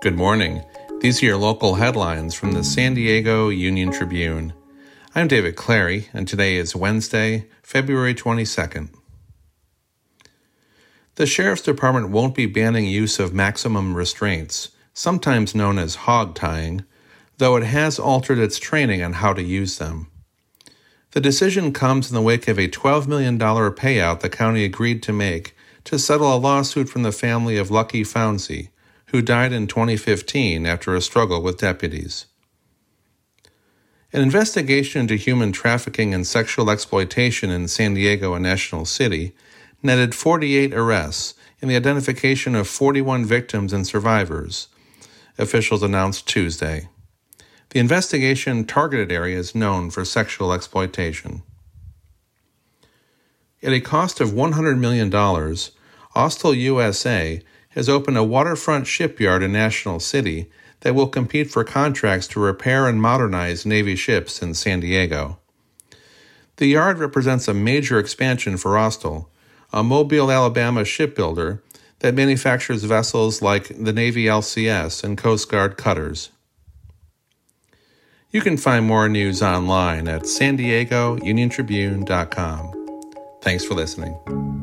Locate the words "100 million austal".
54.30-56.56